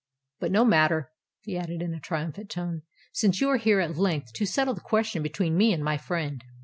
But 0.39 0.51
no 0.51 0.65
matter," 0.65 1.11
he 1.41 1.55
added, 1.59 1.79
in 1.83 1.93
a 1.93 1.99
triumphant 1.99 2.49
tone, 2.49 2.81
"since 3.13 3.39
you 3.39 3.49
are 3.51 3.57
here 3.57 3.79
at 3.79 3.97
length 3.97 4.33
to 4.33 4.47
settle 4.47 4.73
the 4.73 4.81
question 4.81 5.21
between 5.21 5.55
me 5.55 5.73
and 5.73 5.83
my 5.83 5.99
friend." 5.99 6.43